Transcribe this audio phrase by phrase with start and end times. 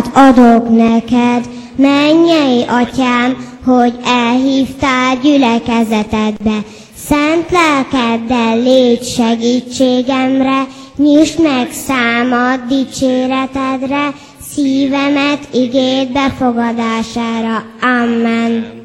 [0.00, 1.44] hálát adok neked,
[1.76, 6.58] mennyei atyám, hogy elhívtál gyülekezetedbe.
[6.96, 10.66] Szent lelkeddel légy segítségemre,
[10.96, 14.14] nyisd meg számad dicséretedre,
[14.52, 17.64] szívemet igéd befogadására.
[17.80, 18.78] Amen.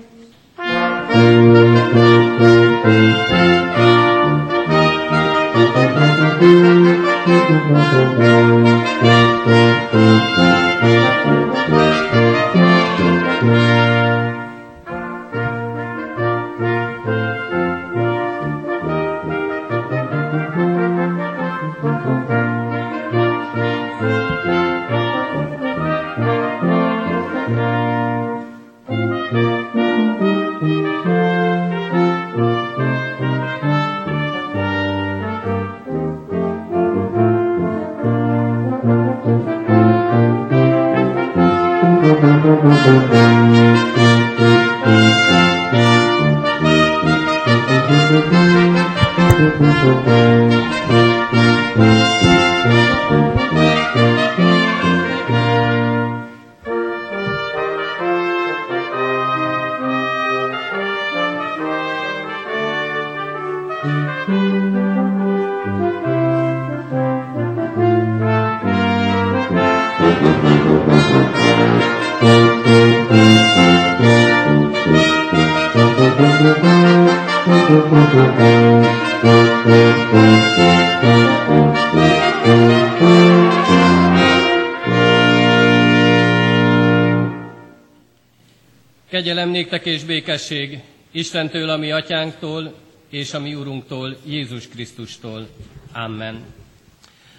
[89.45, 90.79] Kegyelem néktek és békesség
[91.11, 92.73] Istentől, a mi atyánktól,
[93.09, 95.47] és a mi Urunktól, Jézus Krisztustól.
[95.93, 96.43] Amen.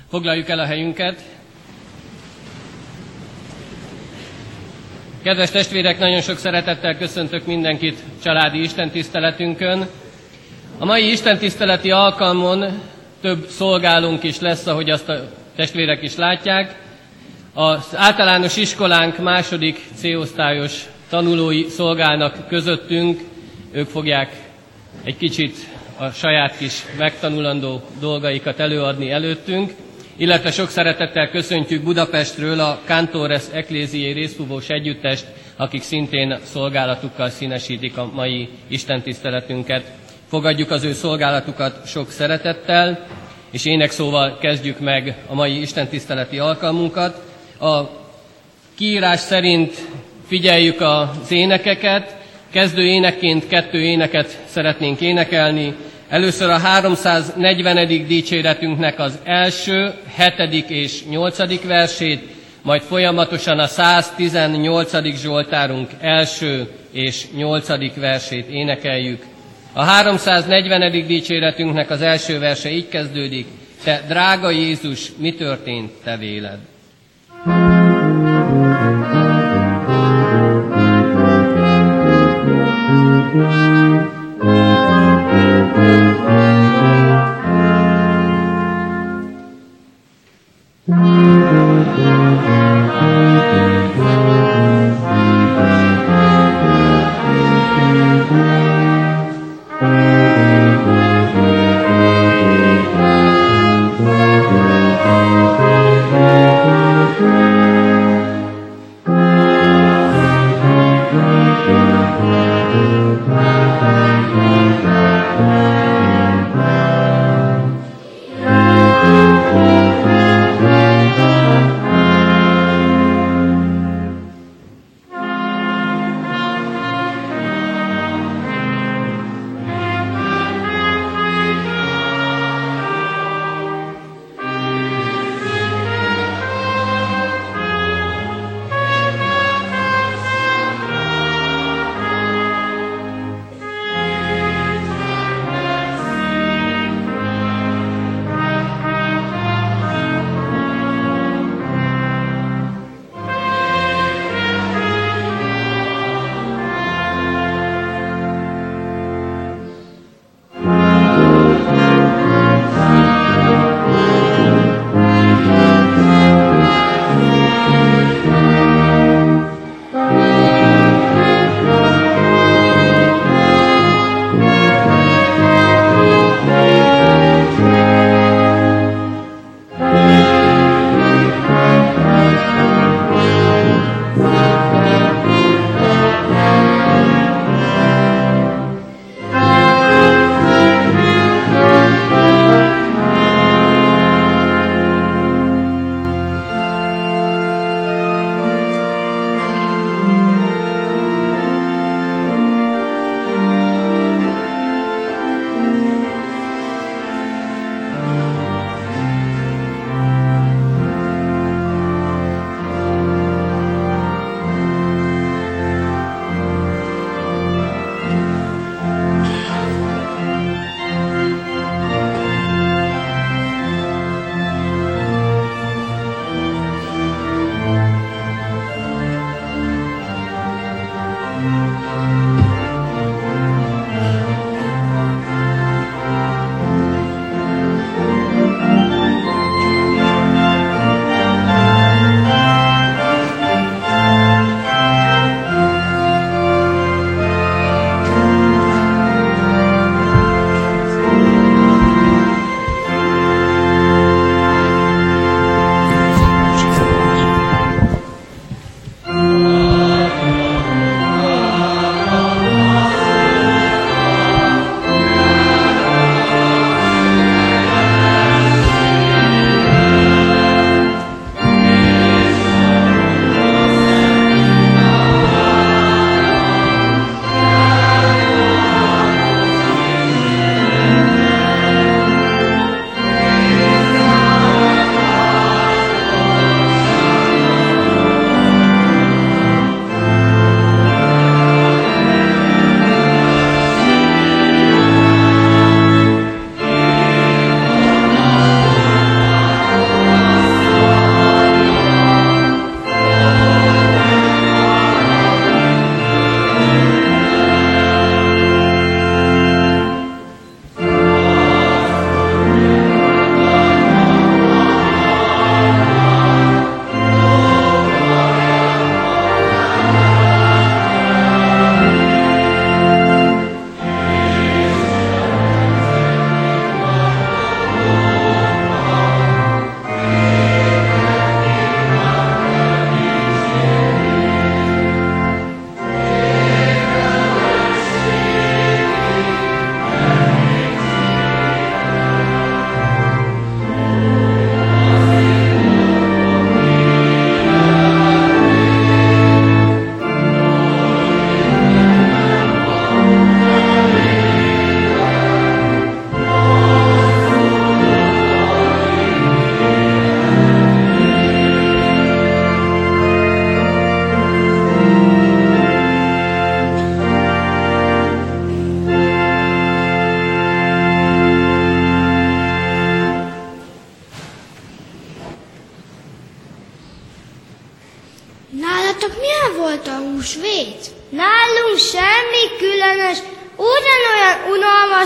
[0.08, 1.22] Foglaljuk el a helyünket.
[5.22, 9.86] Kedves testvérek, nagyon sok szeretettel köszöntök mindenkit családi istentiszteletünkön.
[10.78, 12.80] A mai istentiszteleti alkalmon
[13.20, 16.78] több szolgálunk is lesz, ahogy azt a testvérek is látják.
[17.54, 23.20] Az általános iskolánk második C-osztályos tanulói szolgálnak közöttünk,
[23.72, 24.36] ők fogják
[25.04, 25.56] egy kicsit
[25.96, 29.72] a saját kis megtanulandó dolgaikat előadni előttünk,
[30.16, 38.10] illetve sok szeretettel köszöntjük Budapestről a Cantores Ecclesiae részfúvós együttest, akik szintén szolgálatukkal színesítik a
[38.14, 39.84] mai istentiszteletünket.
[40.28, 43.06] Fogadjuk az ő szolgálatukat sok szeretettel,
[43.50, 47.22] és énekszóval kezdjük meg a mai istentiszteleti alkalmunkat.
[47.60, 47.80] A
[48.76, 49.74] kiírás szerint
[50.26, 52.16] figyeljük az énekeket,
[52.50, 55.74] kezdő énekként kettő éneket szeretnénk énekelni.
[56.08, 57.86] Először a 340.
[58.06, 62.22] dicséretünknek az első, hetedik és nyolcadik versét,
[62.62, 65.16] majd folyamatosan a 118.
[65.16, 69.24] Zsoltárunk első és nyolcadik versét énekeljük.
[69.72, 71.06] A 340.
[71.06, 73.46] dicséretünknek az első verse így kezdődik,
[73.84, 76.58] Te, drága Jézus, mi történt te véled?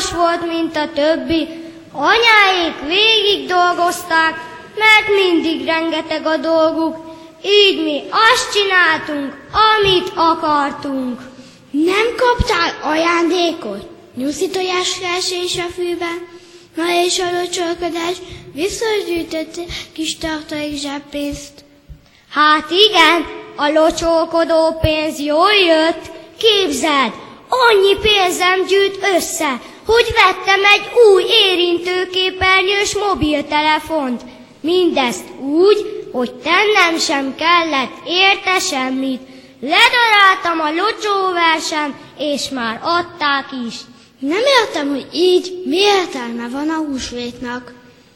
[0.00, 1.49] unalmas volt, mint a többi.
[1.93, 4.35] Anyáik végig dolgozták,
[4.76, 6.97] mert mindig rengeteg a dolguk,
[7.44, 9.35] így mi azt csináltunk,
[9.75, 11.21] amit akartunk.
[11.71, 13.88] Nem kaptál ajándékot?
[14.14, 15.00] Nyuszi tojás
[15.45, 16.28] és a fűben?
[16.75, 18.16] Na és a locsolkodás,
[18.52, 19.61] visszagyűjtött
[19.92, 21.64] kis tartalék zseppénzt.
[22.30, 23.26] Hát igen,
[23.57, 26.11] a locsolkodó pénz jól jött.
[26.38, 27.12] Képzeld,
[27.49, 34.23] annyi pénzem gyűjt össze, hogy vettem egy új érintőképernyős mobiltelefont.
[34.61, 39.21] Mindezt úgy, hogy tennem sem kellett érte semmit.
[39.61, 43.75] Ledaráltam a locsóversem, és már adták is.
[44.19, 47.73] Nem értem, hogy így mi értelme van a húsvétnak.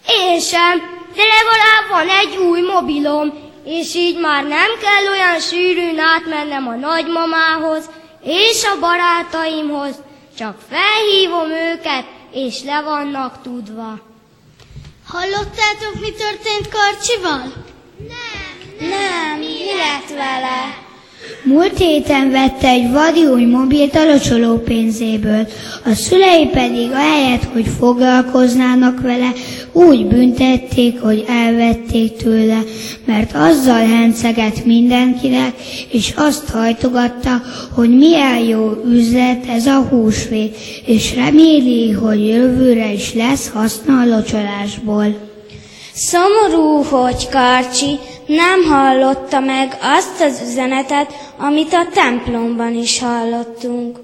[0.08, 0.78] Én sem,
[1.16, 6.74] de legalább van egy új mobilom, és így már nem kell olyan sűrűn átmennem a
[6.74, 7.90] nagymamához
[8.24, 9.94] és a barátaimhoz,
[10.38, 14.00] csak felhívom őket, és le vannak tudva.
[15.06, 17.52] Hallottátok, mi történt Karcsival?
[17.98, 20.83] Nem, nem, mi lett vele?
[21.44, 25.46] Múlt héten vette egy vadi új mobilt a locsoló pénzéből,
[25.84, 29.32] a szülei pedig ahelyett, hogy foglalkoznának vele,
[29.72, 32.58] úgy büntették, hogy elvették tőle,
[33.04, 35.52] mert azzal henceget mindenkinek,
[35.90, 37.42] és azt hajtogatta,
[37.74, 44.06] hogy milyen jó üzlet ez a húsvét, és reméli, hogy jövőre is lesz haszna a
[44.06, 45.32] locsolásból.
[45.94, 53.98] Szomorú, hogy Karcsi nem hallotta meg azt az üzenetet, amit a templomban is hallottunk.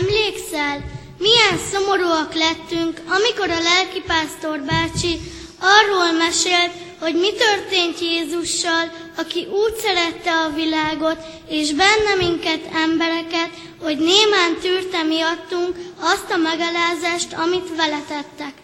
[0.00, 0.84] Emlékszel,
[1.18, 5.20] milyen szomorúak lettünk, amikor a lelkipásztor bácsi
[5.60, 11.16] arról mesélt, hogy mi történt Jézussal, aki úgy szerette a világot,
[11.48, 13.50] és benne minket embereket,
[13.82, 18.63] hogy némán tűrte miattunk azt a megalázást, amit vele tettek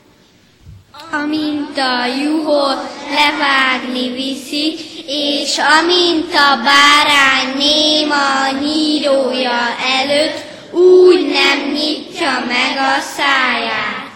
[1.12, 2.80] amint a juhot
[3.18, 4.76] levágni viszi,
[5.06, 9.60] és amint a bárány néma nyírója
[10.00, 14.08] előtt, úgy nem nyitja meg a száját.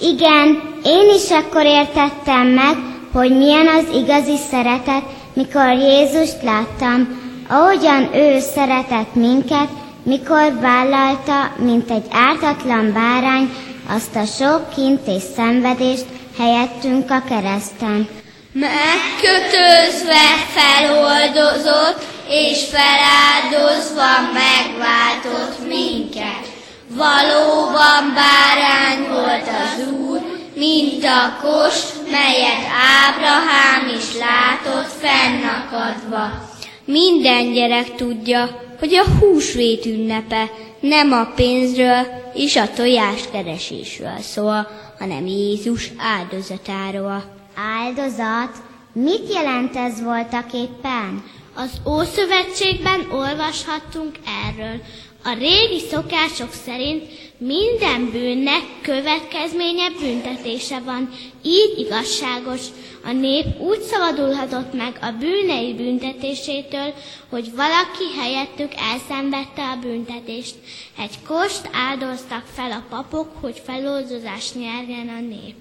[0.00, 2.76] Igen, én is akkor értettem meg,
[3.12, 5.02] hogy milyen az igazi szeretet,
[5.32, 7.18] mikor Jézust láttam,
[7.48, 9.68] ahogyan ő szeretett minket,
[10.02, 13.50] mikor vállalta, mint egy ártatlan bárány,
[13.88, 16.04] azt a sok kint és szenvedést,
[16.38, 18.08] helyettünk a kereszten.
[18.52, 20.24] Megkötözve
[20.56, 26.44] feloldozott, és feláldozva megváltott minket.
[26.88, 30.20] Valóban bárány volt az Úr,
[30.54, 31.74] mint a kos,
[32.10, 32.64] melyet
[33.02, 36.48] Ábrahám is látott fennakadva.
[36.84, 44.68] Minden gyerek tudja, hogy a húsvét ünnepe nem a pénzről és a tojáskeresésről szól,
[44.98, 47.36] hanem Jézus áldozatáról.
[47.54, 48.62] Áldozat?
[48.92, 51.22] Mit jelent ez voltak éppen?
[51.54, 54.80] Az Ószövetségben olvashattunk erről.
[55.24, 57.02] A régi szokások szerint
[57.38, 61.10] minden bűnnek következménye büntetése van,
[61.42, 62.60] így igazságos.
[63.04, 66.94] A nép úgy szabadulhatott meg a bűnei büntetésétől,
[67.30, 70.54] hogy valaki helyettük elszenvedte a büntetést.
[70.98, 75.54] Egy kost áldoztak fel a papok, hogy feloldozást nyerjen a nép.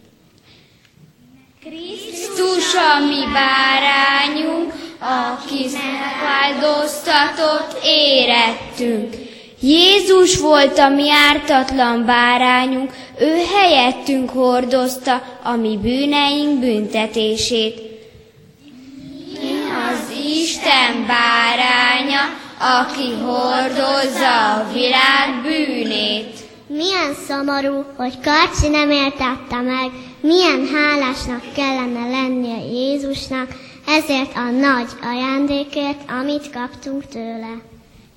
[1.64, 9.27] Krisztus a mi bárányunk, aki megváltoztatott érettünk.
[9.62, 17.76] Jézus volt a mi ártatlan bárányunk, ő helyettünk hordozta a mi bűneink büntetését.
[19.90, 22.22] Az Isten báránya,
[22.60, 26.36] aki hordozza a világ bűnét.
[26.68, 33.48] Milyen szomorú, hogy Karcsi nem értette meg, milyen hálásnak kellene lennie Jézusnak
[33.88, 37.67] ezért a nagy ajándékért, amit kaptunk tőle.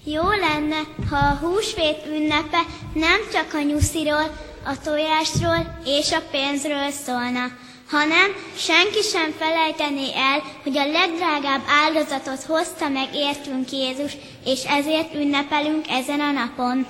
[0.04, 0.80] Jó lenne,
[1.10, 2.60] ha a húsvét ünnepe
[2.94, 7.44] nem csak a nyusziról, a tojásról és a pénzről szólna,
[7.90, 14.12] hanem senki sem felejtené el, hogy a legdrágább áldozatot hozta meg értünk Jézus,
[14.44, 16.86] és ezért ünnepelünk ezen a napon.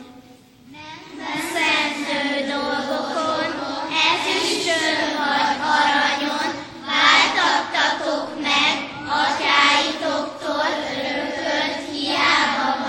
[1.53, 3.49] Szentő dolgokon,
[4.11, 6.51] ezüstön vagy aranyon
[6.87, 8.75] váltattatok meg
[9.09, 12.80] atyáitoktól örökölt hiába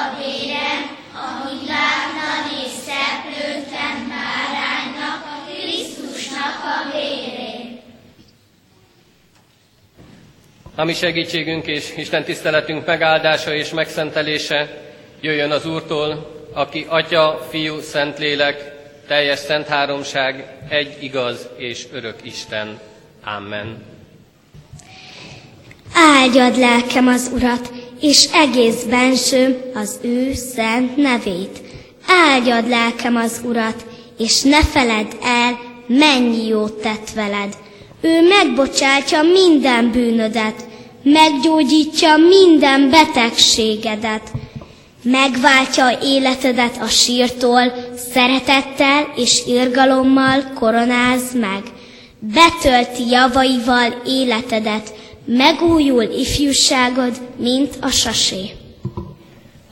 [0.00, 6.98] drága véren, a hidátlan és szeplőtlen báránynak, Krisztusnak a
[10.76, 14.82] ami segítségünk és Isten tiszteletünk megáldása és megszentelése
[15.20, 18.72] jöjjön az Úrtól, aki Atya, Fiú, Szentlélek,
[19.06, 22.80] teljes szent háromság, egy igaz és örök Isten.
[23.24, 23.84] Amen.
[25.94, 31.60] Áldjad lelkem az Urat, és egész bensőm az ő szent nevét.
[32.06, 33.84] Áldjad lelkem az Urat,
[34.18, 37.56] és ne feledd el, mennyi jót tett veled.
[38.00, 40.66] Ő megbocsátja minden bűnödet,
[41.02, 44.30] meggyógyítja minden betegségedet,
[45.02, 47.72] megváltja életedet a sírtól,
[48.12, 51.62] szeretettel és irgalommal koronáz meg,
[52.18, 54.92] betölti javaival életedet,
[55.36, 58.50] megújul ifjúságod, mint a sasé.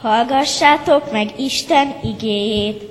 [0.01, 2.83] Hallgassátok meg Isten igéjét.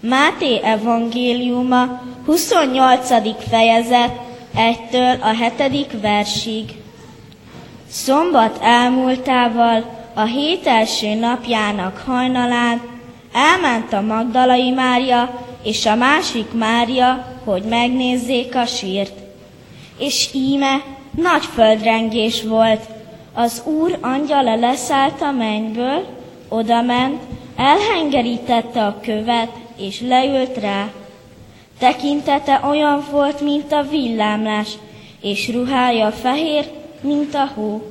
[0.00, 3.48] Máté evangéliuma 28.
[3.48, 4.20] fejezet
[4.56, 5.28] 1-től a
[5.66, 6.00] 7.
[6.00, 6.64] versig.
[7.90, 12.80] Szombat elmúltával, a hét első napjának hajnalán
[13.32, 19.12] elment a Magdalai Mária és a másik Mária, hogy megnézzék a sírt.
[19.98, 22.80] És íme nagy földrengés volt.
[23.34, 26.06] Az Úr angyala leszállt a mennyből,
[26.48, 27.22] odament,
[27.56, 30.88] elhengerítette a követ, és leült rá.
[31.78, 34.68] Tekintete olyan volt, mint a villámlás,
[35.20, 37.82] és ruhája fehér, mint a hó.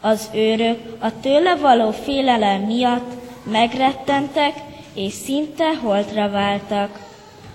[0.00, 3.10] Az őrök a tőle való félelem miatt
[3.50, 4.52] megrettentek,
[4.94, 6.98] és szinte holtra váltak.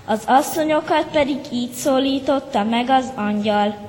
[0.05, 3.86] Az asszonyokat pedig így szólította meg az angyal.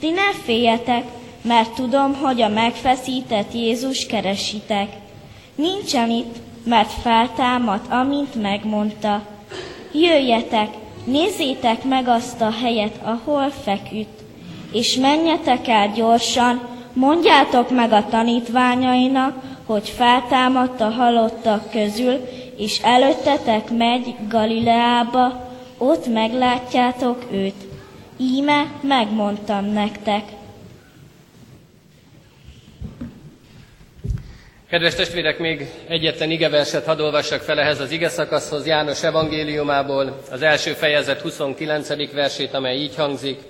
[0.00, 1.04] Ti ne féljetek,
[1.42, 4.88] mert tudom, hogy a megfeszített Jézus keresitek.
[5.54, 6.34] Nincsen itt,
[6.64, 9.22] mert feltámadt, amint megmondta.
[9.92, 10.68] Jöjjetek,
[11.04, 14.22] nézzétek meg azt a helyet, ahol feküdt,
[14.72, 16.60] és menjetek el gyorsan,
[16.92, 27.26] mondjátok meg a tanítványainak, hogy feltámadt a halottak közül, és előttetek megy Galileába, ott meglátjátok
[27.30, 27.65] őt.
[28.16, 30.22] Íme megmondtam nektek.
[34.70, 40.42] Kedves testvérek, még egyetlen igeverset hadd olvassak fel ehhez az ige szakaszhoz János evangéliumából, az
[40.42, 42.12] első fejezet 29.
[42.12, 43.40] versét, amely így hangzik.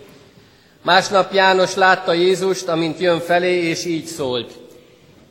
[0.82, 4.52] Másnap János látta Jézust, amint jön felé, és így szólt.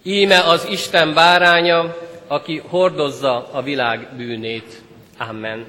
[0.03, 1.95] Íme az Isten báránya,
[2.27, 4.81] aki hordozza a világ bűnét.
[5.17, 5.65] Amen.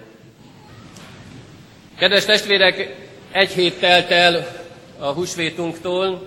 [1.98, 4.46] Kedves testvérek, egy hét telt el
[4.98, 6.22] a húsvétunktól,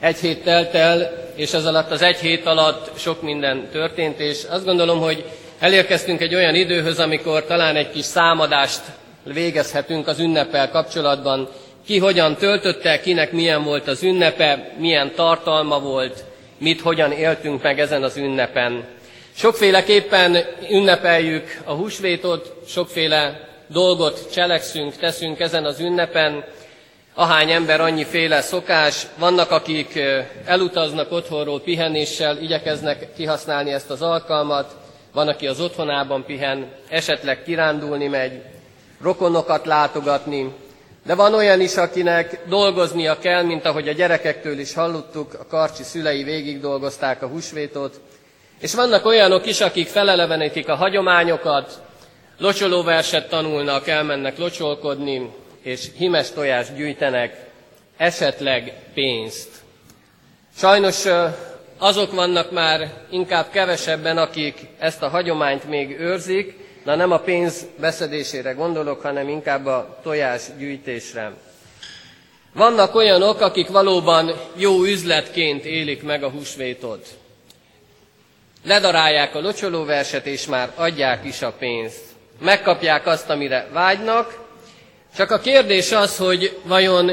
[0.00, 4.44] egy hét telt el, és ez alatt az egy hét alatt sok minden történt, és
[4.50, 5.24] azt gondolom, hogy
[5.58, 8.80] elérkeztünk egy olyan időhöz, amikor talán egy kis számadást
[9.24, 11.48] végezhetünk az ünnepel kapcsolatban.
[11.86, 16.24] Ki hogyan töltötte, kinek milyen volt az ünnepe, milyen tartalma volt,
[16.58, 18.84] mit hogyan éltünk meg ezen az ünnepen.
[19.34, 20.36] Sokféleképpen
[20.70, 26.44] ünnepeljük a húsvétot, sokféle dolgot cselekszünk, teszünk ezen az ünnepen,
[27.14, 29.06] ahány ember, annyiféle szokás.
[29.18, 29.98] Vannak, akik
[30.44, 34.76] elutaznak otthonról pihenéssel, igyekeznek kihasználni ezt az alkalmat,
[35.12, 38.42] van, aki az otthonában pihen, esetleg kirándulni megy,
[39.02, 40.54] rokonokat látogatni,
[41.06, 45.82] de van olyan is, akinek dolgoznia kell, mint ahogy a gyerekektől is hallottuk, a karcsi
[45.82, 48.00] szülei végig dolgozták a húsvétot,
[48.60, 51.80] és vannak olyanok is, akik felelevenítik a hagyományokat,
[52.40, 55.30] locsolóverset tanulnak, elmennek locsolkodni,
[55.62, 57.46] és himes tojást gyűjtenek,
[57.96, 59.48] esetleg pénzt.
[60.56, 61.04] Sajnos
[61.78, 67.66] azok vannak már inkább kevesebben, akik ezt a hagyományt még őrzik, na nem a pénz
[67.80, 71.32] beszedésére gondolok, hanem inkább a tojás gyűjtésre.
[72.52, 77.06] Vannak olyanok, akik valóban jó üzletként élik meg a húsvétot.
[78.64, 82.09] Ledarálják a locsolóverset, és már adják is a pénzt.
[82.40, 84.38] Megkapják azt, amire vágynak,
[85.16, 87.10] csak a kérdés az, hogy vajon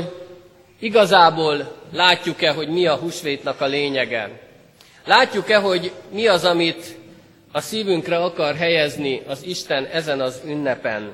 [0.79, 4.29] igazából látjuk-e, hogy mi a húsvétnak a lényege.
[5.05, 6.97] Látjuk-e, hogy mi az, amit
[7.51, 11.11] a szívünkre akar helyezni az Isten ezen az ünnepen.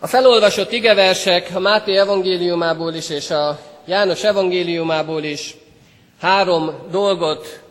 [0.00, 5.54] A felolvasott igeversek a Máté evangéliumából is és a János evangéliumából is
[6.20, 7.62] három dolgot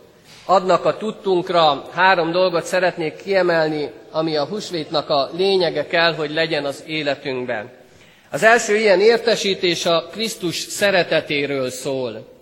[0.46, 6.64] adnak a tudtunkra, három dolgot szeretnék kiemelni, ami a húsvétnak a lényege kell, hogy legyen
[6.64, 7.70] az életünkben.
[8.30, 12.34] Az első ilyen értesítés a Krisztus szeretetéről szól.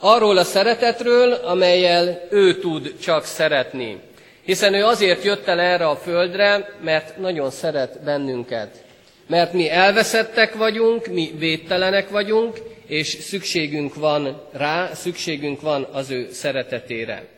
[0.00, 4.00] Arról a szeretetről, amelyel ő tud csak szeretni.
[4.44, 8.84] Hiszen ő azért jött el erre a földre, mert nagyon szeret bennünket.
[9.26, 16.28] Mert mi elveszettek vagyunk, mi védtelenek vagyunk, és szükségünk van rá, szükségünk az az ő
[16.32, 17.33] szeretetére.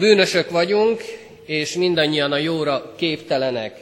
[0.00, 1.02] Bűnösök vagyunk,
[1.46, 3.78] és mindannyian a jóra képtelenek.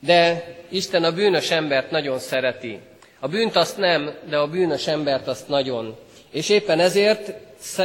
[0.00, 2.78] De Isten a bűnös embert nagyon szereti.
[3.20, 5.96] A bűnt azt nem, de a bűnös embert azt nagyon.
[6.30, 7.32] És éppen ezért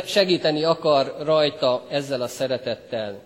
[0.05, 3.21] segíteni akar rajta ezzel a szeretettel.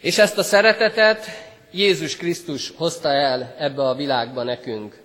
[0.00, 1.26] És ezt a szeretetet
[1.70, 5.02] Jézus Krisztus hozta el ebbe a világba nekünk.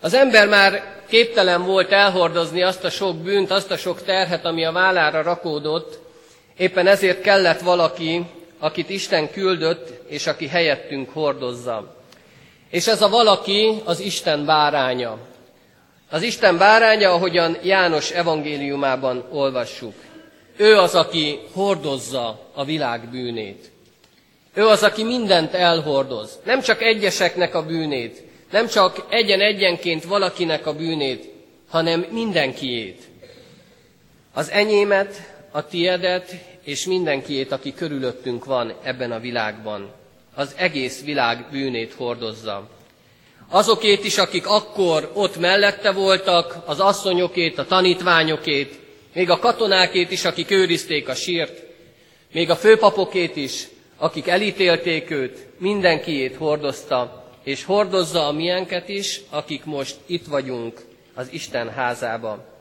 [0.00, 4.64] Az ember már képtelen volt elhordozni azt a sok bűnt, azt a sok terhet, ami
[4.64, 6.01] a vállára rakódott,
[6.56, 8.22] éppen ezért kellett valaki,
[8.58, 11.96] akit Isten küldött, és aki helyettünk hordozza.
[12.70, 15.18] És ez a valaki az Isten báránya.
[16.10, 19.94] Az Isten báránya, ahogyan János evangéliumában olvassuk.
[20.56, 23.70] Ő az, aki hordozza a világ bűnét.
[24.54, 26.38] Ő az, aki mindent elhordoz.
[26.44, 31.28] Nem csak egyeseknek a bűnét, nem csak egyen-egyenként valakinek a bűnét,
[31.68, 33.02] hanem mindenkiét.
[34.32, 36.34] Az enyémet, a tiedet
[36.64, 39.90] és mindenkiét, aki körülöttünk van ebben a világban.
[40.34, 42.68] Az egész világ bűnét hordozza.
[43.48, 48.78] Azokét is, akik akkor ott mellette voltak, az asszonyokét, a tanítványokét,
[49.14, 51.62] még a katonákét is, akik őrizték a sírt,
[52.32, 59.64] még a főpapokét is, akik elítélték őt, mindenkiét hordozta, és hordozza a miénket is, akik
[59.64, 60.80] most itt vagyunk
[61.14, 62.51] az Isten házában.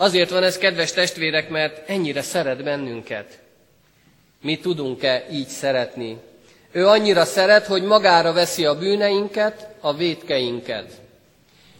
[0.00, 3.38] Azért van ez, kedves testvérek, mert ennyire szeret bennünket.
[4.42, 6.16] Mi tudunk-e így szeretni?
[6.72, 10.92] Ő annyira szeret, hogy magára veszi a bűneinket, a vétkeinket.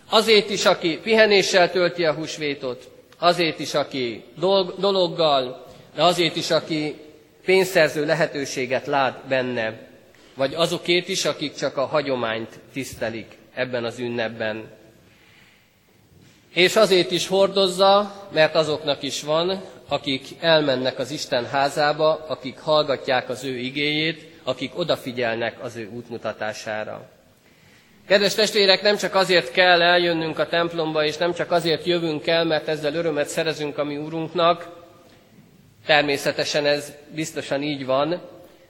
[0.08, 6.50] Azért is, aki pihenéssel tölti a húsvétot, azért is, aki dolg, dologgal, de azért is,
[6.50, 6.94] aki
[7.44, 9.78] pénzszerző lehetőséget lát benne,
[10.34, 14.78] vagy azokét is, akik csak a hagyományt tisztelik ebben az ünnepben.
[16.54, 23.28] És azért is hordozza, mert azoknak is van, akik elmennek az Isten házába, akik hallgatják
[23.28, 27.08] az ő igéjét, akik odafigyelnek az ő útmutatására.
[28.06, 32.44] Kedves testvérek, nem csak azért kell eljönnünk a templomba, és nem csak azért jövünk el,
[32.44, 34.68] mert ezzel örömet szerezünk a mi úrunknak,
[35.86, 38.20] természetesen ez biztosan így van,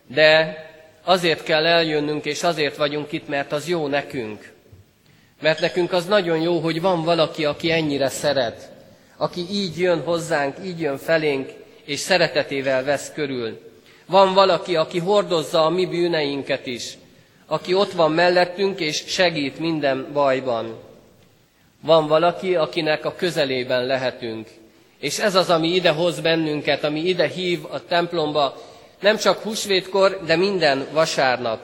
[0.07, 0.57] de
[1.05, 4.53] azért kell eljönnünk, és azért vagyunk itt, mert az jó nekünk.
[5.41, 8.71] Mert nekünk az nagyon jó, hogy van valaki, aki ennyire szeret,
[9.17, 11.51] aki így jön hozzánk, így jön felénk,
[11.85, 13.61] és szeretetével vesz körül.
[14.07, 16.99] Van valaki, aki hordozza a mi bűneinket is,
[17.47, 20.79] aki ott van mellettünk, és segít minden bajban.
[21.81, 24.49] Van valaki, akinek a közelében lehetünk.
[24.99, 28.63] És ez az, ami ide hoz bennünket, ami ide hív a templomba,
[29.01, 31.61] nem csak húsvétkor, de minden vasárnap.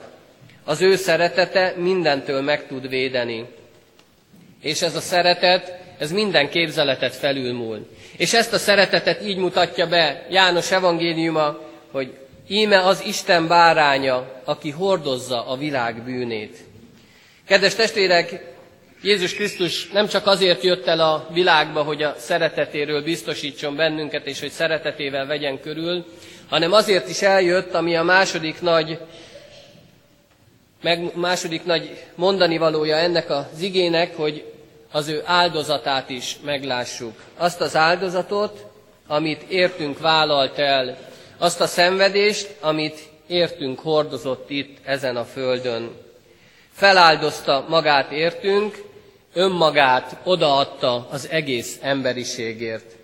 [0.63, 3.45] Az ő szeretete mindentől meg tud védeni.
[4.67, 7.87] És ez a szeretet, ez minden képzeletet felülmúl.
[8.17, 11.59] És ezt a szeretetet így mutatja be János evangéliuma,
[11.91, 12.13] hogy
[12.47, 16.57] íme az Isten báránya, aki hordozza a világ bűnét.
[17.47, 18.43] Kedves testvérek,
[19.01, 24.39] Jézus Krisztus nem csak azért jött el a világba, hogy a szeretetéről biztosítson bennünket, és
[24.39, 26.05] hogy szeretetével vegyen körül,
[26.49, 28.99] hanem azért is eljött, ami a második nagy,
[30.81, 34.55] meg második nagy mondani valója ennek az igének, hogy
[34.97, 37.23] az ő áldozatát is meglássuk.
[37.35, 38.65] Azt az áldozatot,
[39.07, 40.97] amit értünk vállalt el,
[41.37, 45.91] azt a szenvedést, amit értünk hordozott itt ezen a földön.
[46.71, 48.83] Feláldozta magát értünk,
[49.33, 52.95] önmagát odaadta az egész emberiségért.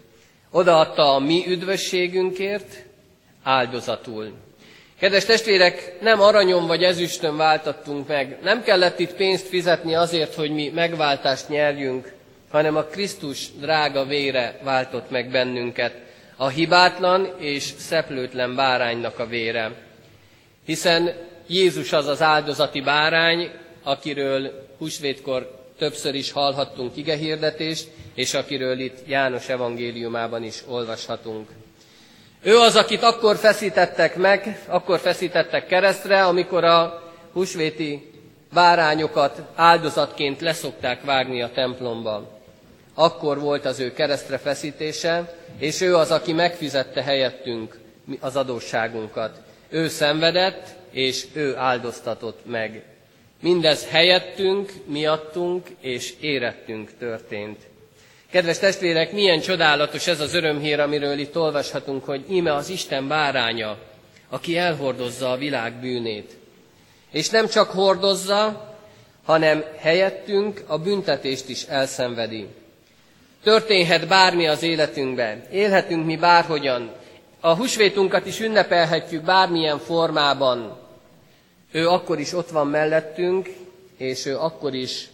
[0.51, 2.85] Odaadta a mi üdvösségünkért,
[3.43, 4.31] áldozatul.
[5.03, 10.51] Kedves testvérek, nem aranyon vagy ezüstön váltattunk meg, nem kellett itt pénzt fizetni azért, hogy
[10.51, 12.13] mi megváltást nyerjünk,
[12.49, 15.93] hanem a Krisztus drága vére váltott meg bennünket,
[16.35, 19.71] a hibátlan és szeplőtlen báránynak a vére.
[20.65, 21.13] Hiszen
[21.47, 23.51] Jézus az az áldozati bárány,
[23.83, 31.49] akiről húsvétkor többször is hallhattunk igehirdetést, és akiről itt János evangéliumában is olvashatunk.
[32.43, 37.03] Ő az, akit akkor feszítettek meg, akkor feszítettek keresztre, amikor a
[37.33, 38.11] húsvéti
[38.53, 42.27] bárányokat áldozatként leszokták vágni a templomban.
[42.93, 47.79] Akkor volt az ő keresztre feszítése, és ő az, aki megfizette helyettünk
[48.19, 49.41] az adósságunkat.
[49.69, 52.83] Ő szenvedett, és ő áldoztatott meg.
[53.41, 57.59] Mindez helyettünk, miattunk és érettünk történt.
[58.33, 63.77] Kedves testvérek, milyen csodálatos ez az örömhír, amiről itt olvashatunk, hogy íme az Isten báránya,
[64.29, 66.37] aki elhordozza a világ bűnét.
[67.11, 68.69] És nem csak hordozza,
[69.23, 72.47] hanem helyettünk a büntetést is elszenvedi.
[73.43, 76.91] Történhet bármi az életünkben, élhetünk mi bárhogyan,
[77.39, 80.79] a húsvétunkat is ünnepelhetjük bármilyen formában.
[81.71, 83.49] Ő akkor is ott van mellettünk,
[83.97, 85.07] és ő akkor is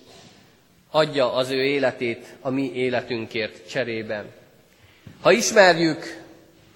[0.92, 4.26] adja az ő életét a mi életünkért cserében.
[5.22, 6.24] Ha ismerjük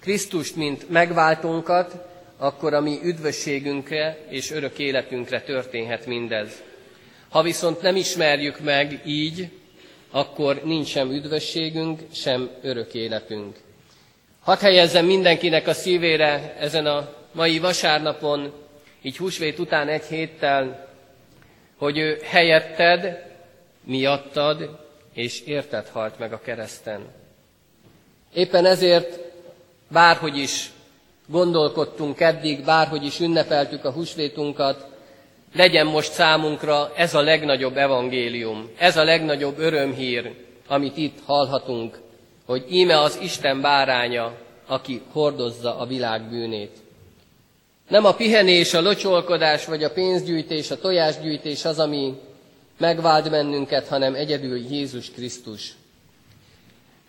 [0.00, 6.62] Krisztust, mint megváltónkat, akkor a mi üdvösségünkre és örök életünkre történhet mindez.
[7.28, 9.48] Ha viszont nem ismerjük meg így,
[10.10, 13.56] akkor nincs sem üdvösségünk, sem örök életünk.
[14.40, 18.52] Hadd helyezzem mindenkinek a szívére ezen a mai vasárnapon,
[19.02, 20.88] így húsvét után egy héttel,
[21.76, 23.22] hogy ő helyetted,
[23.84, 24.78] miattad
[25.14, 27.00] és érted halt meg a kereszten.
[28.34, 29.18] Éppen ezért
[29.88, 30.70] bárhogy is
[31.26, 34.86] gondolkodtunk eddig, bárhogy is ünnepeltük a húsvétunkat,
[35.54, 40.34] legyen most számunkra ez a legnagyobb evangélium, ez a legnagyobb örömhír,
[40.66, 42.00] amit itt hallhatunk,
[42.46, 44.32] hogy íme az Isten báránya,
[44.66, 46.76] aki hordozza a világ bűnét.
[47.88, 52.14] Nem a pihenés, a locsolkodás, vagy a pénzgyűjtés, a tojásgyűjtés az, ami
[52.78, 55.72] megvált bennünket, hanem egyedül Jézus Krisztus.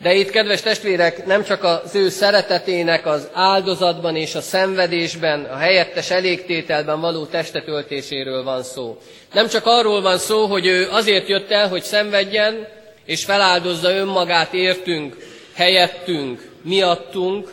[0.02, 5.56] De itt, kedves testvérek, nem csak az ő szeretetének az áldozatban és a szenvedésben, a
[5.56, 8.98] helyettes elégtételben való testetöltéséről van szó.
[9.34, 12.68] Nem csak arról van szó, hogy ő azért jött el, hogy szenvedjen,
[13.06, 15.18] és feláldozza önmagát értünk,
[15.54, 17.52] helyettünk, miattunk.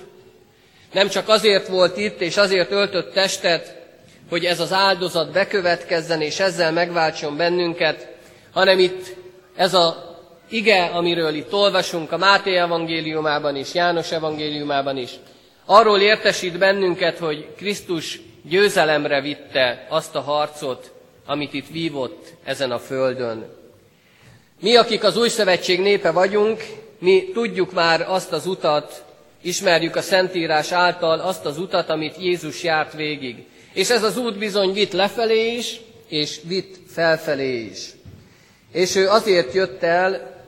[0.92, 3.81] Nem csak azért volt itt, és azért öltött testet,
[4.32, 8.08] hogy ez az áldozat bekövetkezzen, és ezzel megváltson bennünket,
[8.52, 9.16] hanem itt
[9.56, 10.16] ez a
[10.48, 15.10] ige, amiről itt olvasunk a Máté evangéliumában is, János evangéliumában is,
[15.64, 20.92] arról értesít bennünket, hogy Krisztus győzelemre vitte azt a harcot,
[21.26, 23.44] amit itt vívott ezen a földön.
[24.60, 26.62] Mi, akik az új szövetség népe vagyunk,
[26.98, 29.04] mi tudjuk már azt az utat,
[29.42, 33.50] ismerjük a Szentírás által azt az utat, amit Jézus járt végig.
[33.72, 37.90] És ez az út bizony vitt lefelé is, és vitt felfelé is.
[38.72, 40.40] És ő azért jött el,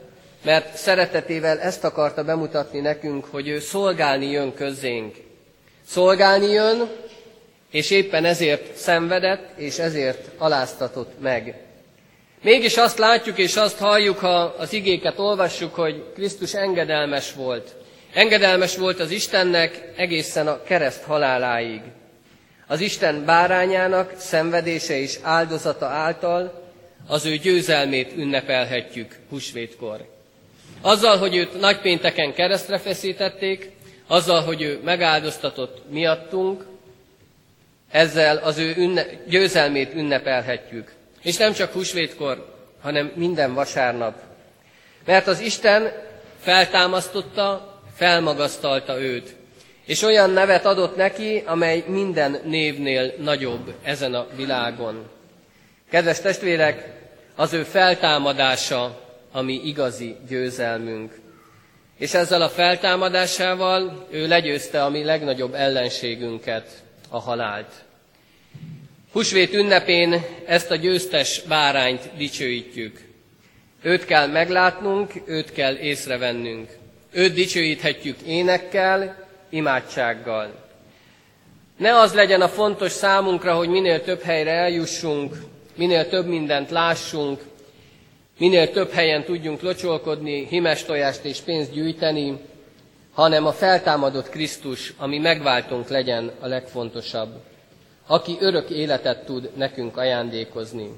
[0.43, 5.15] mert szeretetével ezt akarta bemutatni nekünk, hogy ő szolgálni jön közénk.
[5.87, 6.89] Szolgálni jön,
[7.71, 11.55] és éppen ezért szenvedett, és ezért aláztatott meg.
[12.41, 17.75] Mégis azt látjuk és azt halljuk, ha az igéket olvassuk, hogy Krisztus engedelmes volt.
[18.13, 21.81] Engedelmes volt az Istennek egészen a kereszt haláláig.
[22.67, 26.63] Az Isten bárányának szenvedése és áldozata által
[27.07, 30.13] az ő győzelmét ünnepelhetjük husvétkor.
[30.81, 33.71] Azzal, hogy őt nagypénteken keresztre feszítették,
[34.07, 36.65] azzal, hogy ő megáldoztatott miattunk,
[37.91, 40.93] ezzel az ő ünne, győzelmét ünnepelhetjük.
[41.21, 44.21] És nem csak húsvétkor, hanem minden vasárnap.
[45.05, 45.91] Mert az Isten
[46.41, 49.35] feltámasztotta, felmagasztalta őt,
[49.85, 55.09] és olyan nevet adott neki, amely minden névnél nagyobb ezen a világon.
[55.89, 56.93] Kedves testvérek,
[57.35, 59.03] az ő feltámadása
[59.35, 61.13] ami igazi győzelmünk.
[61.97, 67.71] És ezzel a feltámadásával ő legyőzte a mi legnagyobb ellenségünket, a halált.
[69.11, 73.01] Husvét ünnepén ezt a győztes bárányt dicsőítjük.
[73.81, 76.69] Őt kell meglátnunk, őt kell észrevennünk.
[77.11, 79.24] Őt dicsőíthetjük énekkel,
[79.55, 80.63] imádsággal.
[81.77, 85.35] Ne az legyen a fontos számunkra, hogy minél több helyre eljussunk,
[85.75, 87.41] minél több mindent lássunk,
[88.37, 92.39] minél több helyen tudjunk locsolkodni, himes tojást és pénzt gyűjteni,
[93.13, 97.29] hanem a feltámadott Krisztus, ami megváltunk legyen a legfontosabb,
[98.07, 100.89] aki örök életet tud nekünk ajándékozni.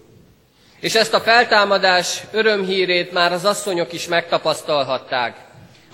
[0.80, 5.47] És ezt a feltámadás örömhírét már az asszonyok is megtapasztalhatták.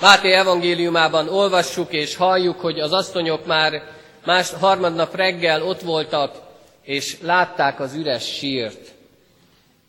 [0.04, 3.84] Máté evangéliumában olvassuk és halljuk, hogy az asszonyok már
[4.26, 6.36] más harmadnap reggel ott voltak,
[6.82, 8.92] és látták az üres sírt.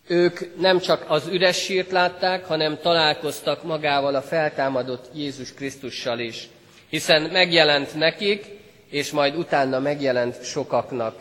[0.07, 6.48] Ők nem csak az üres sírt látták, hanem találkoztak magával a feltámadott Jézus Krisztussal is,
[6.88, 8.44] hiszen megjelent nekik,
[8.90, 11.14] és majd utána megjelent sokaknak.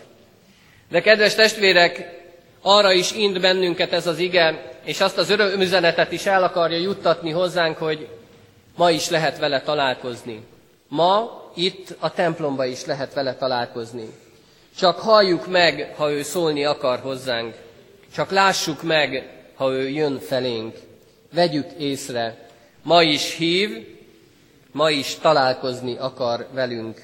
[0.90, 2.22] De kedves testvérek,
[2.62, 7.32] arra is ind bennünket ez az ige, és azt az örömüzenetet is el akarja juttatni
[7.32, 8.08] hozzánk, hogy
[8.76, 10.46] ma is lehet vele találkozni.
[10.88, 14.10] Ma itt a templomba is lehet vele találkozni.
[14.78, 17.56] Csak halljuk meg, ha ő szólni akar hozzánk.
[18.14, 20.76] Csak lássuk meg, ha ő jön felénk.
[21.34, 22.48] Vegyük észre.
[22.82, 23.88] Ma is hív,
[24.72, 27.02] ma is találkozni akar velünk.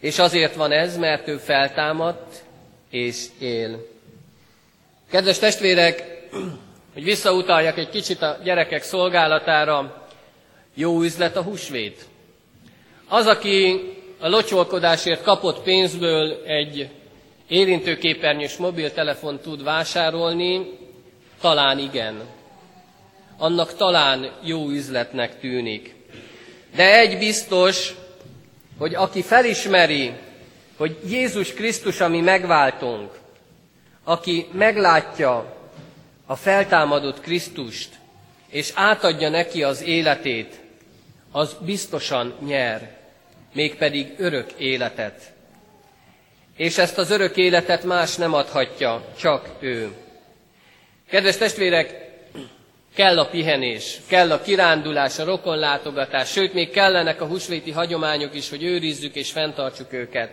[0.00, 2.42] És azért van ez, mert ő feltámadt
[2.90, 3.86] és él.
[5.10, 6.04] Kedves testvérek,
[6.92, 10.05] hogy visszautaljak egy kicsit a gyerekek szolgálatára,
[10.78, 12.04] Jó üzlet a húsvét.
[13.08, 13.80] Az, aki
[14.18, 16.88] a locsolkodásért kapott pénzből egy
[17.48, 20.78] érintőképernyős mobiltelefon tud vásárolni,
[21.40, 22.20] talán igen.
[23.38, 25.94] Annak talán jó üzletnek tűnik.
[26.74, 27.94] De egy biztos,
[28.78, 30.12] hogy aki felismeri,
[30.76, 33.10] hogy Jézus Krisztus, ami megváltunk,
[34.04, 35.56] aki meglátja
[36.26, 37.88] a feltámadott Krisztust,
[38.48, 40.64] és átadja neki az életét,
[41.36, 42.96] az biztosan nyer,
[43.52, 45.32] mégpedig örök életet.
[46.56, 49.92] És ezt az örök életet más nem adhatja, csak ő.
[51.08, 52.10] Kedves testvérek,
[52.94, 58.50] kell a pihenés, kell a kirándulás, a rokonlátogatás, sőt, még kellenek a húsvéti hagyományok is,
[58.50, 60.30] hogy őrizzük és fenntartsuk őket.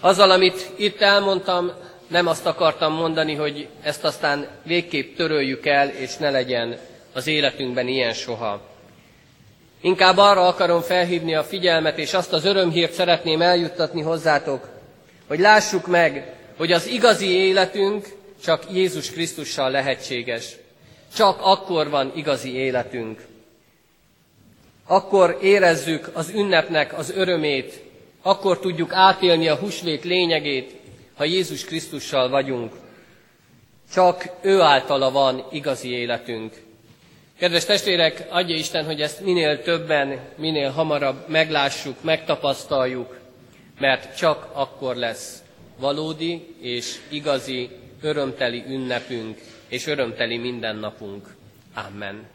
[0.00, 1.72] Azzal, amit itt elmondtam,
[2.08, 6.78] nem azt akartam mondani, hogy ezt aztán végképp töröljük el, és ne legyen
[7.12, 8.74] az életünkben ilyen soha.
[9.80, 14.68] Inkább arra akarom felhívni a figyelmet, és azt az örömhírt szeretném eljuttatni hozzátok,
[15.26, 18.06] hogy lássuk meg, hogy az igazi életünk
[18.42, 20.56] csak Jézus Krisztussal lehetséges.
[21.14, 23.26] Csak akkor van igazi életünk.
[24.86, 27.82] Akkor érezzük az ünnepnek az örömét,
[28.22, 30.74] akkor tudjuk átélni a húsvét lényegét,
[31.14, 32.72] ha Jézus Krisztussal vagyunk.
[33.92, 36.65] Csak ő általa van igazi életünk.
[37.38, 43.18] Kedves testvérek, adja Isten, hogy ezt minél többen, minél hamarabb meglássuk, megtapasztaljuk,
[43.78, 45.42] mert csak akkor lesz
[45.78, 47.70] valódi és igazi,
[48.02, 51.34] örömteli ünnepünk és örömteli mindennapunk.
[51.74, 52.26] Amen.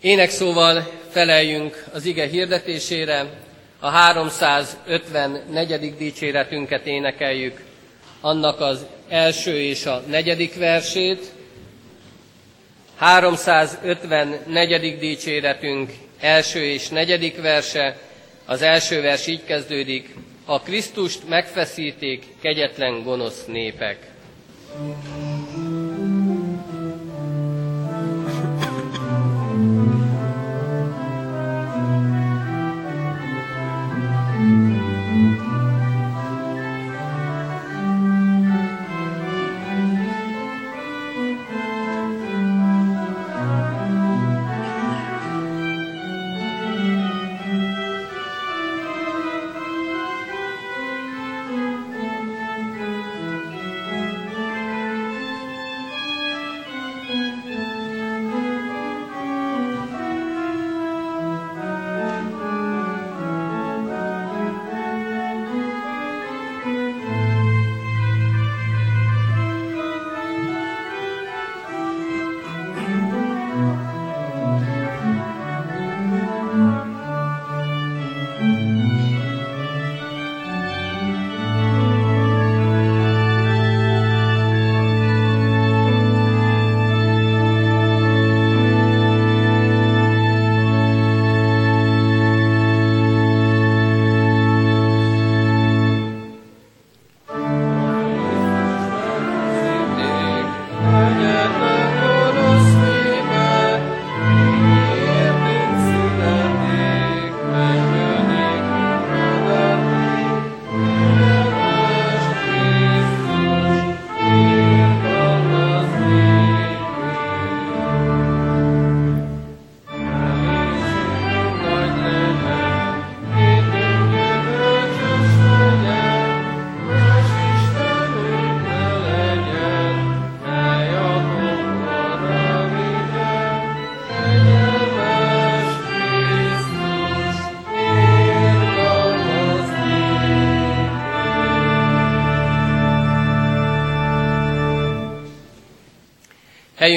[0.00, 3.40] Ének szóval feleljünk az ige hirdetésére,
[3.78, 5.96] a 354.
[5.96, 7.64] dicséretünket énekeljük,
[8.20, 11.32] annak az első és a negyedik versét,
[13.02, 14.98] 354.
[14.98, 17.98] dicséretünk első és negyedik verse,
[18.44, 23.98] az első vers így kezdődik, a Krisztust megfeszíték kegyetlen gonosz népek.
[24.74, 25.31] Thank you.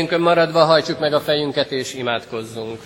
[0.06, 2.80] Helyünkön maradva hajtsuk meg a fejünket és imádkozzunk.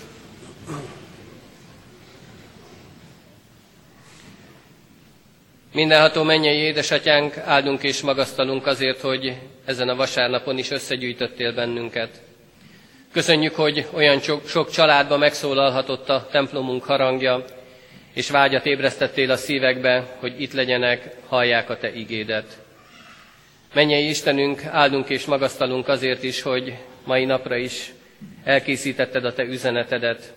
[5.74, 12.22] Mindenható mennyei édesatyánk, áldunk és magasztalunk azért, hogy ezen a vasárnapon is összegyűjtöttél bennünket.
[13.12, 17.46] Köszönjük, hogy olyan sok, családba megszólalhatott a templomunk harangja,
[18.14, 22.58] és vágyat ébresztettél a szívekbe, hogy itt legyenek, hallják a Te igédet.
[23.74, 27.94] Mennyei Istenünk, áldunk és magasztalunk azért is, hogy mai napra is
[28.44, 30.34] elkészítetted a Te üzenetedet.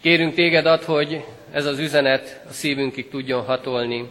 [0.00, 4.10] Kérünk Téged ad, hogy ez az üzenet a szívünkig tudjon hatolni.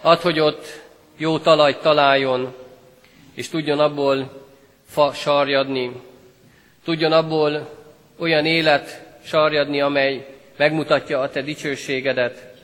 [0.00, 0.80] Ad, hogy ott
[1.16, 2.54] jó talajt találjon,
[3.34, 4.44] és tudjon abból
[4.88, 5.92] fa sarjadni.
[6.84, 7.78] Tudjon abból
[8.18, 12.54] olyan élet sarjadni, amely megmutatja a te dicsőségedet,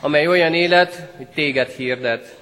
[0.00, 2.36] amely olyan élet, hogy téged hirdet.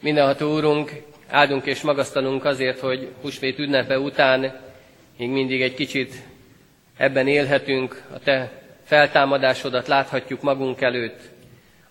[0.00, 1.02] Mindenható Úrunk,
[1.32, 4.60] áldunk és magasztalunk azért, hogy húsvét ünnepe után
[5.18, 6.14] még mindig egy kicsit
[6.96, 11.20] ebben élhetünk, a te feltámadásodat láthatjuk magunk előtt,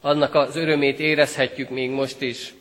[0.02, 2.54] annak az örömét érezhetjük még most is.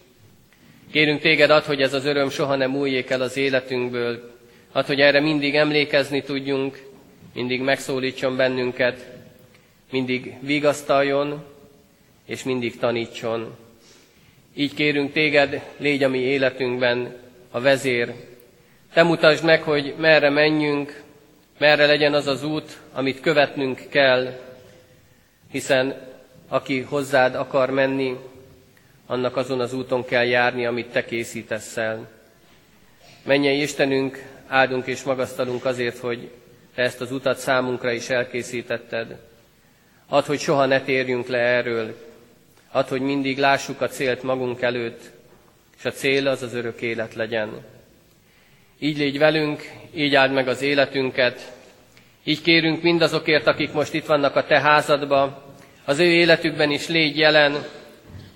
[0.92, 4.36] Kérünk téged ad, hogy ez az öröm soha nem újjék el az életünkből,
[4.72, 6.82] ad, hogy erre mindig emlékezni tudjunk,
[7.34, 9.06] mindig megszólítson bennünket,
[9.90, 11.44] mindig vigasztaljon,
[12.26, 13.56] és mindig tanítson.
[14.54, 17.16] Így kérünk téged, légy a mi életünkben
[17.50, 18.14] a vezér.
[18.92, 21.02] Te mutasd meg, hogy merre menjünk,
[21.58, 24.40] merre legyen az az út, amit követnünk kell,
[25.50, 26.08] hiszen
[26.48, 28.16] aki hozzád akar menni,
[29.06, 32.08] annak azon az úton kell járni, amit te készítesz el.
[33.24, 36.30] Menjen Istenünk, áldunk és magasztalunk azért, hogy
[36.74, 39.18] te ezt az utat számunkra is elkészítetted.
[40.08, 42.09] Add, hogy soha ne térjünk le erről.
[42.72, 45.10] Add, hogy mindig lássuk a célt magunk előtt,
[45.78, 47.64] és a cél az az örök élet legyen.
[48.78, 51.52] Így légy velünk, így áld meg az életünket,
[52.24, 55.44] így kérünk mindazokért, akik most itt vannak a Te házadba,
[55.84, 57.64] az ő életükben is légy jelen,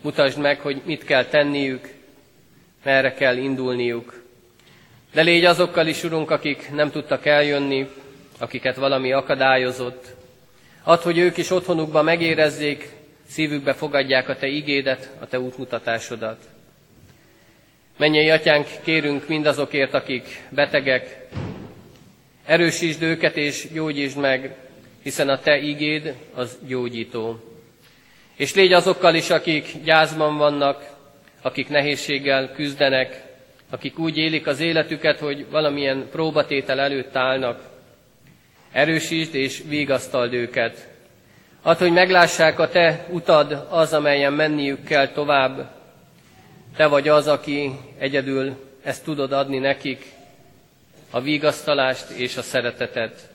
[0.03, 1.89] mutasd meg, hogy mit kell tenniük,
[2.85, 4.23] merre kell indulniuk.
[5.13, 7.89] De légy azokkal is, Urunk, akik nem tudtak eljönni,
[8.39, 10.07] akiket valami akadályozott.
[10.83, 12.89] Add, hogy ők is otthonukba megérezzék,
[13.27, 16.39] szívükbe fogadják a Te igédet, a Te útmutatásodat.
[17.97, 21.27] Menjei Atyánk, kérünk mindazokért, akik betegek,
[22.45, 24.57] erősítsd őket és gyógyítsd meg,
[25.03, 27.41] hiszen a Te igéd az gyógyító.
[28.37, 30.97] És légy azokkal is, akik gyászban vannak,
[31.43, 33.23] akik nehézséggel küzdenek,
[33.71, 37.63] akik úgy élik az életüket, hogy valamilyen próbatétel előtt állnak.
[38.73, 40.94] Erősítsd és vigasztald őket.
[41.67, 45.71] Add, hogy meglássák a Te utad az, amelyen menniük kell tovább.
[46.77, 50.13] Te vagy az, aki egyedül ezt tudod adni nekik,
[51.11, 53.29] a vigasztalást és a szeretetet.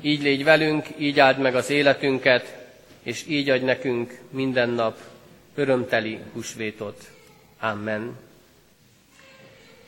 [0.00, 2.56] Így légy velünk, így áld meg az életünket,
[3.02, 4.96] és így adj nekünk minden nap
[5.54, 7.00] örömteli húsvétot.
[7.60, 8.16] Amen.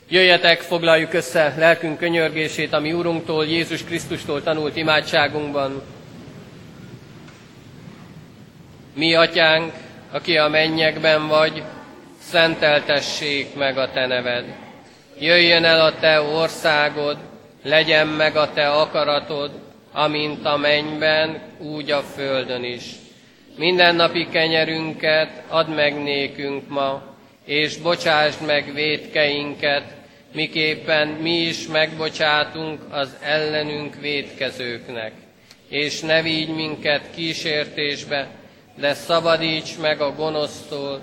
[0.08, 5.82] Jöjjetek, foglaljuk össze lelkünk könyörgését, ami Úrunktól, Jézus Krisztustól tanult imádságunkban.
[8.96, 9.72] Mi, Atyánk,
[10.10, 11.62] aki a mennyekben vagy,
[12.18, 14.44] szenteltessék meg a Te neved.
[15.18, 17.18] Jöjjön el a Te országod,
[17.62, 19.50] legyen meg a Te akaratod,
[19.92, 22.84] amint a mennyben, úgy a földön is.
[23.56, 27.02] Mindennapi kenyerünket add meg nékünk ma,
[27.44, 29.84] és bocsásd meg védkeinket,
[30.32, 35.12] miképpen mi is megbocsátunk az ellenünk védkezőknek.
[35.68, 38.28] És ne vigy minket kísértésbe,
[38.76, 41.00] de szabadíts meg a gonosztól,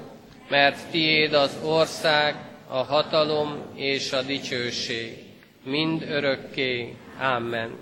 [0.50, 2.36] mert tiéd az ország,
[2.68, 5.18] a hatalom és a dicsőség,
[5.64, 6.96] mind örökké.
[7.20, 7.76] Amen.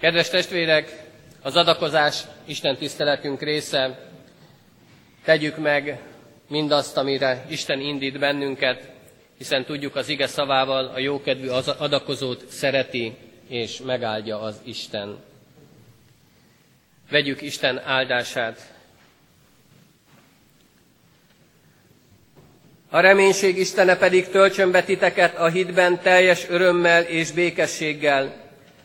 [0.00, 1.02] Kedves testvérek,
[1.42, 4.08] az adakozás Isten tiszteletünk része.
[5.24, 6.00] Tegyük meg
[6.48, 8.90] mindazt, amire Isten indít bennünket,
[9.38, 13.16] hiszen tudjuk az ige szavával a jókedvű adakozót szereti
[13.48, 15.29] és megáldja az Isten.
[17.10, 18.60] Vegyük Isten áldását.
[22.90, 28.34] A reménység Istene pedig töltsön be titeket a hitben teljes örömmel és békességgel,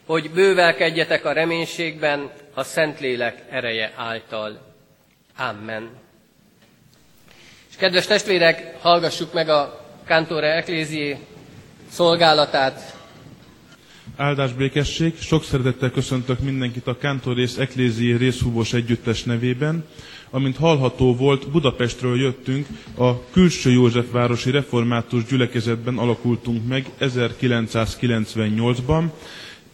[0.05, 4.73] hogy bővelkedjetek a reménységben a Szentlélek ereje által.
[5.37, 5.89] Amen.
[7.69, 11.17] És kedves testvérek, hallgassuk meg a Kantore Eklézié
[11.91, 12.94] szolgálatát.
[14.15, 19.85] Áldás békesség, sok szeretettel köszöntök mindenkit a Kántorész Eklézié részhúvós együttes nevében.
[20.29, 29.03] Amint hallható volt, Budapestről jöttünk, a külső Józsefvárosi Református gyülekezetben alakultunk meg 1998-ban,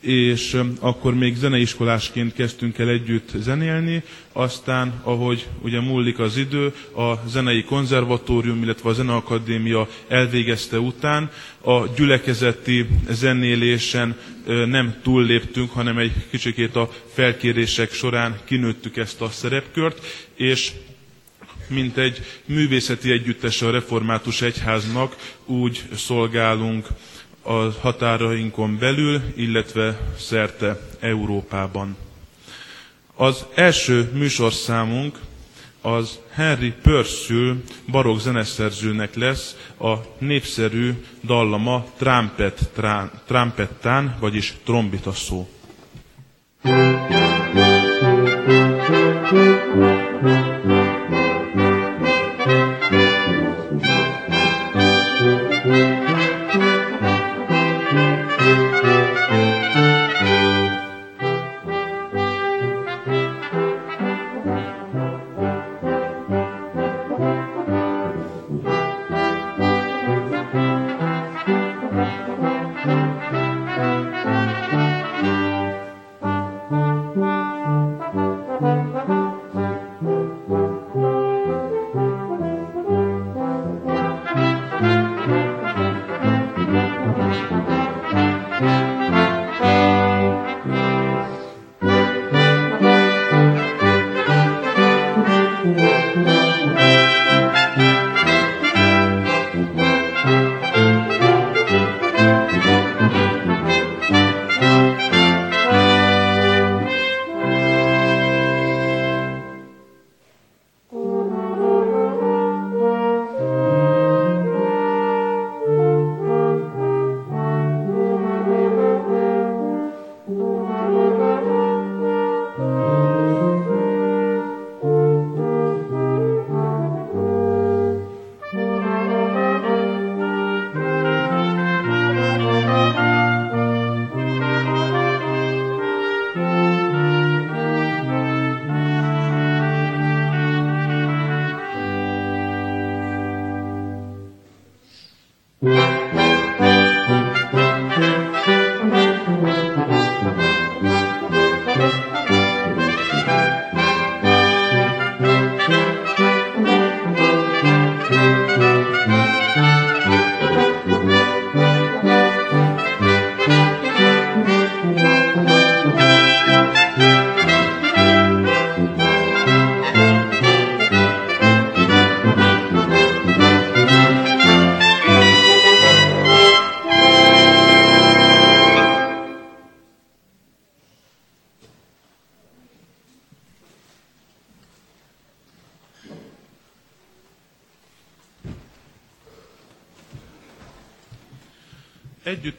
[0.01, 7.27] és akkor még zeneiskolásként kezdtünk el együtt zenélni, aztán, ahogy ugye múlik az idő, a
[7.27, 11.29] zenei konzervatórium, illetve a zeneakadémia elvégezte után,
[11.61, 20.05] a gyülekezeti zenélésen nem túlléptünk, hanem egy kicsikét a felkérések során kinőttük ezt a szerepkört,
[20.35, 20.71] és
[21.67, 26.87] mint egy művészeti együttes a református egyháznak úgy szolgálunk
[27.41, 31.95] a határainkon belül, illetve szerte Európában.
[33.15, 35.19] Az első műsorszámunk
[35.81, 37.55] az Henry Purcell
[37.91, 42.69] barokk zeneszerzőnek lesz a népszerű dallama Trumpet,
[43.27, 45.49] Trumpettán, vagyis trombita szó.
[49.31, 50.50] Thank you.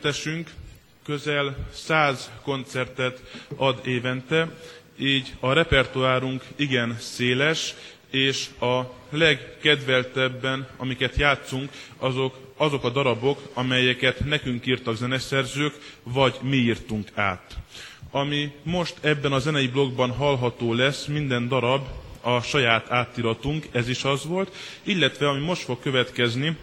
[0.03, 0.51] Együttesünk
[1.05, 3.23] közel száz koncertet
[3.57, 4.49] ad évente,
[4.99, 7.75] így a repertoárunk igen széles,
[8.11, 8.81] és a
[9.11, 17.57] legkedveltebben, amiket játszunk, azok, azok a darabok, amelyeket nekünk írtak zeneszerzők, vagy mi írtunk át.
[18.11, 21.87] Ami most ebben a zenei blogban hallható lesz, minden darab
[22.21, 26.57] a saját átiratunk, ez is az volt, illetve ami most fog következni,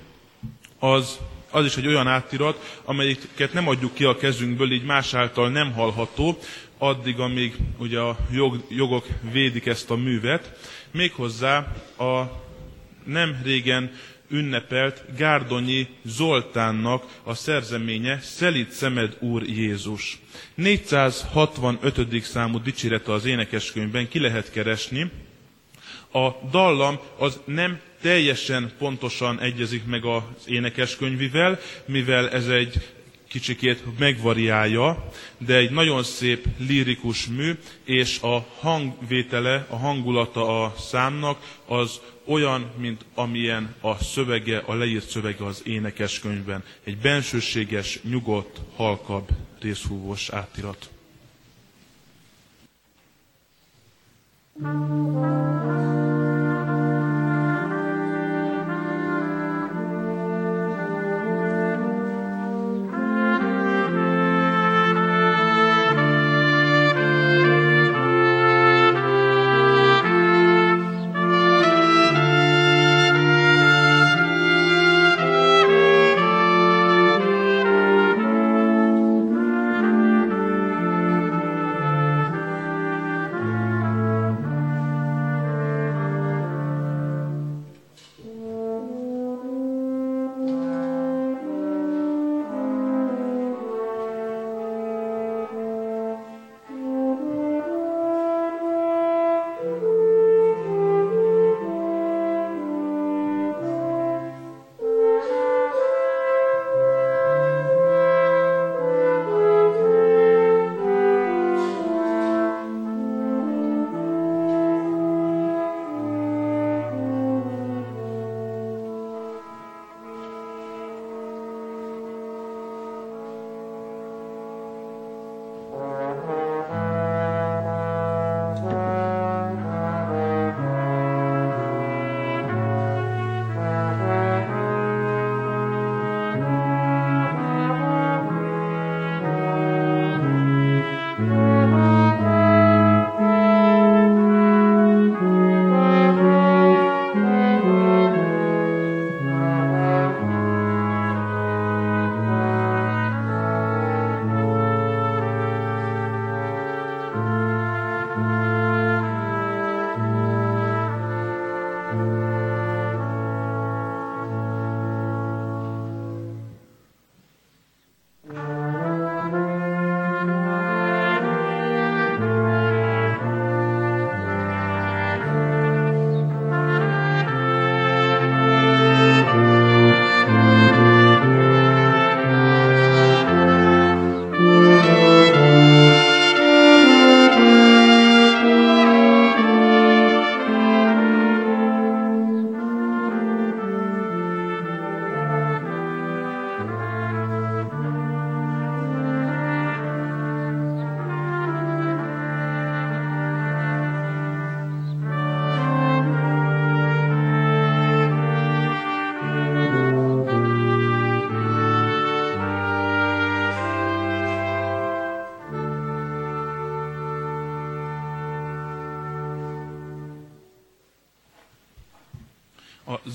[0.79, 1.19] az
[1.51, 5.71] az is egy olyan átirat, amelyiket nem adjuk ki a kezünkből, így más által nem
[5.71, 6.39] hallható,
[6.77, 10.59] addig, amíg ugye a jog, jogok védik ezt a művet.
[10.91, 11.57] Méghozzá
[11.97, 12.43] a
[13.03, 13.91] nem régen
[14.29, 20.19] ünnepelt Gárdonyi Zoltánnak a szerzeménye Szelít szemed Úr Jézus.
[20.55, 22.23] 465.
[22.23, 25.11] számú dicsérete az énekeskönyvben ki lehet keresni.
[26.11, 32.73] A dallam az nem teljesen pontosan egyezik meg az énekeskönyvivel, mivel ez egy
[33.29, 41.57] kicsikét megvariálja, de egy nagyon szép lirikus mű, és a hangvétele, a hangulata a számnak
[41.65, 46.63] az olyan, mint amilyen a szövege, a leírt szövege az énekeskönyvben.
[46.83, 49.27] Egy bensőséges, nyugodt, halkabb,
[49.61, 50.89] részhúvós átirat.
[54.61, 56.18] ああ。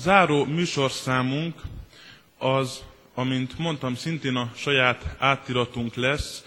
[0.05, 1.61] Záró műsorszámunk
[2.37, 2.83] az,
[3.13, 6.43] amint mondtam, szintén a saját átiratunk lesz,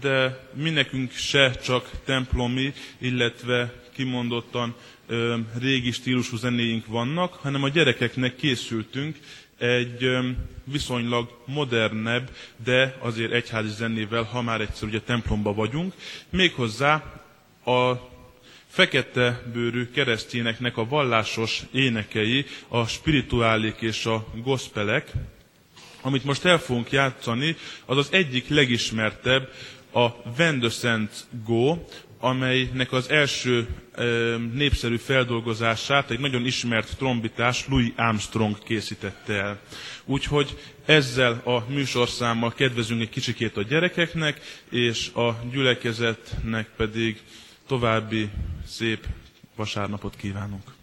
[0.00, 4.74] de mi nekünk se csak templomi, illetve kimondottan
[5.06, 9.16] ö, régi stílusú zenéink vannak, hanem a gyerekeknek készültünk
[9.58, 10.28] egy ö,
[10.64, 12.30] viszonylag modernebb,
[12.64, 15.94] de azért egyházi zenével, ha már egyszer ugye templomba vagyunk.
[16.30, 17.22] Méghozzá
[17.64, 17.92] a
[18.68, 25.12] fekete bőrű keresztényeknek a vallásos énekei, a spirituálik és a gospelek,
[26.00, 29.48] amit most el fogunk játszani, az az egyik legismertebb,
[29.92, 30.06] a
[30.38, 31.76] When the Saints Go,
[32.20, 34.04] amelynek az első e,
[34.52, 39.58] népszerű feldolgozását egy nagyon ismert trombitás Louis Armstrong készítette el.
[40.04, 44.40] Úgyhogy ezzel a műsorszámmal kedvezünk egy kicsikét a gyerekeknek,
[44.70, 47.20] és a gyülekezetnek pedig
[47.66, 48.28] további
[48.68, 49.06] szép
[49.56, 50.74] vasárnapot kívánunk.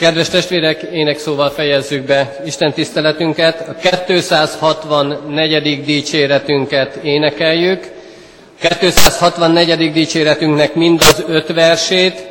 [0.00, 3.68] Kedves testvérek, ének szóval fejezzük be Isten tiszteletünket.
[3.68, 3.74] A
[4.06, 5.84] 264.
[5.84, 7.90] dicséretünket énekeljük.
[8.80, 9.92] 264.
[9.92, 12.26] dicséretünknek mind az öt versét.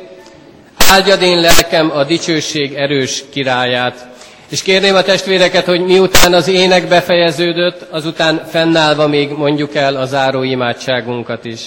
[0.76, 4.06] Áldjad én lelkem a dicsőség erős királyát.
[4.48, 10.04] És kérném a testvéreket, hogy miután az ének befejeződött, azután fennállva még mondjuk el a
[10.06, 11.60] záró imádságunkat is.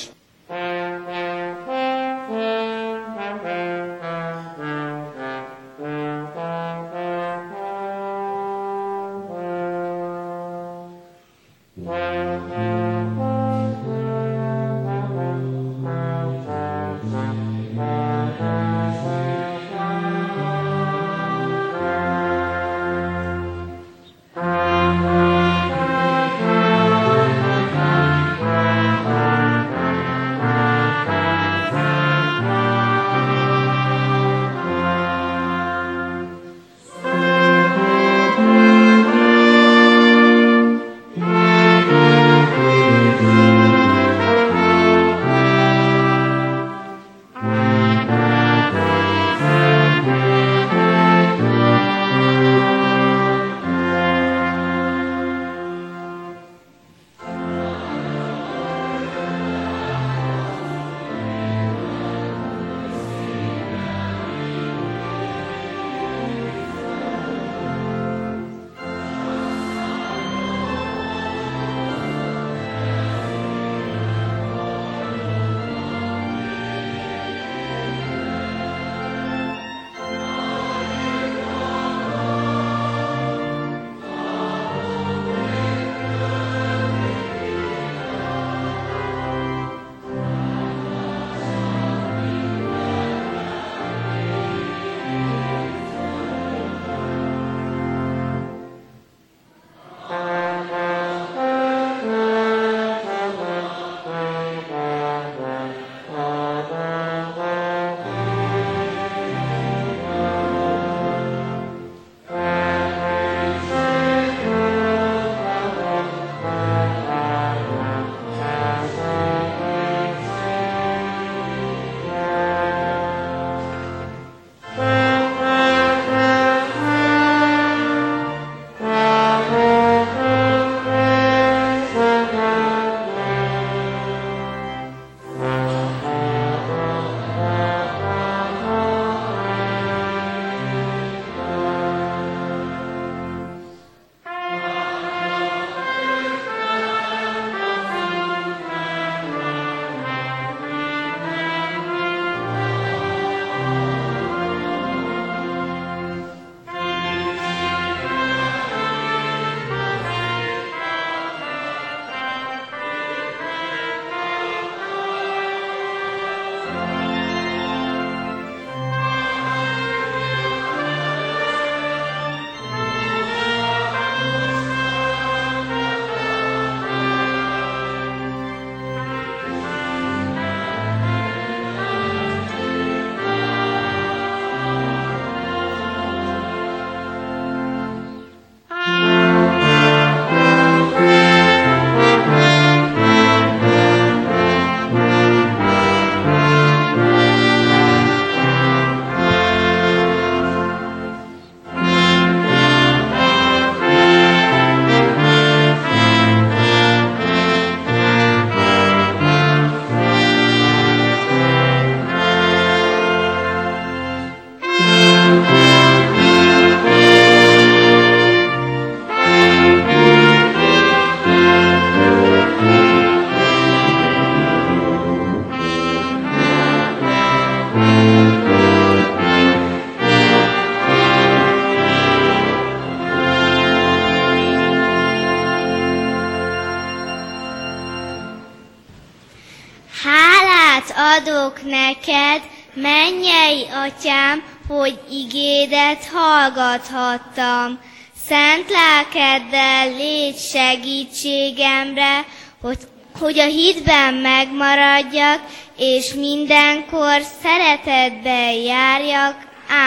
[246.94, 247.80] Hallgathattam.
[248.28, 252.26] Szent lelkeddel légy segítségemre,
[252.62, 252.78] hogy,
[253.20, 255.42] hogy a hitben megmaradjak,
[255.78, 259.36] és mindenkor szeretetben járjak.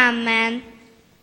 [0.09, 0.76] Amen.